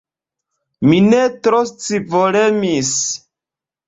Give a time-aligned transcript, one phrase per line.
[0.91, 2.95] Mi ne tro scivolemis.